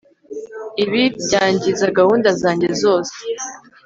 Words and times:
Ibi 0.83 1.01
byangiza 1.25 1.85
gahunda 1.97 2.29
zanjye 2.41 2.69
zose 2.81 3.15